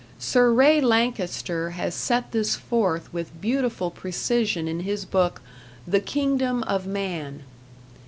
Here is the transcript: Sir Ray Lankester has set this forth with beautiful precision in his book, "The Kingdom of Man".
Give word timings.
Sir 0.17 0.51
Ray 0.51 0.81
Lankester 0.81 1.73
has 1.77 1.93
set 1.93 2.31
this 2.31 2.55
forth 2.55 3.13
with 3.13 3.39
beautiful 3.39 3.91
precision 3.91 4.67
in 4.67 4.79
his 4.79 5.05
book, 5.05 5.43
"The 5.85 5.99
Kingdom 5.99 6.63
of 6.63 6.87
Man". 6.87 7.43